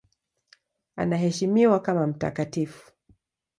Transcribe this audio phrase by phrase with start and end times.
[0.95, 2.91] Anaheshimiwa kama mtakatifu.